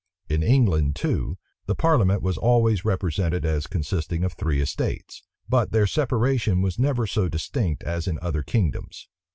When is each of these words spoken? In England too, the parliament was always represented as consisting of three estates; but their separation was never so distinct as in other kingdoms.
In 0.29 0.41
England 0.41 0.95
too, 0.95 1.37
the 1.67 1.75
parliament 1.75 2.23
was 2.23 2.35
always 2.35 2.83
represented 2.83 3.45
as 3.45 3.67
consisting 3.67 4.23
of 4.23 4.33
three 4.33 4.59
estates; 4.59 5.21
but 5.47 5.71
their 5.71 5.85
separation 5.85 6.63
was 6.63 6.79
never 6.79 7.05
so 7.05 7.29
distinct 7.29 7.83
as 7.83 8.07
in 8.07 8.17
other 8.19 8.41
kingdoms. 8.41 9.07